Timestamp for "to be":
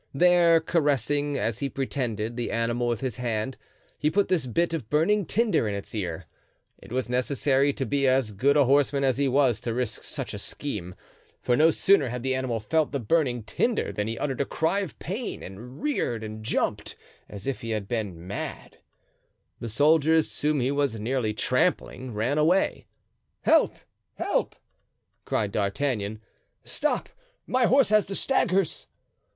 7.73-8.07